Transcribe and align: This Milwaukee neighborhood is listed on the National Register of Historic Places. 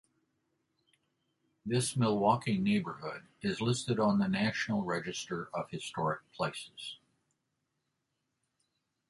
This 1.63 1.95
Milwaukee 1.95 2.57
neighborhood 2.57 3.27
is 3.43 3.61
listed 3.61 3.99
on 3.99 4.17
the 4.17 4.27
National 4.27 4.83
Register 4.83 5.51
of 5.53 5.69
Historic 5.69 6.21
Places. 6.33 6.97